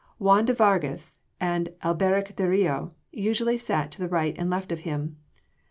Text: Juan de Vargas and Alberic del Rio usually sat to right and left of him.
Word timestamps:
Juan 0.17 0.45
de 0.45 0.53
Vargas 0.55 1.13
and 1.39 1.69
Alberic 1.83 2.35
del 2.35 2.47
Rio 2.47 2.89
usually 3.11 3.55
sat 3.55 3.91
to 3.91 4.07
right 4.07 4.35
and 4.39 4.49
left 4.49 4.71
of 4.71 4.79
him. 4.79 5.17